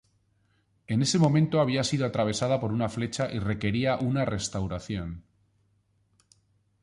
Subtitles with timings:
[0.87, 5.25] En ese momento había sido atravesada por una flecha y requería una restauración.